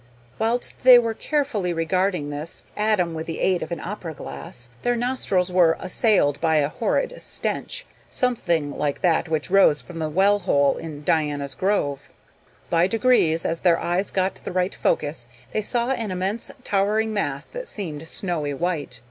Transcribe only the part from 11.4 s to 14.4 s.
Grove. By degrees, as their eyes got